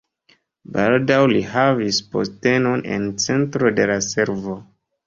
[0.77, 4.63] Baldaŭ li havis postenon en centro de la servo.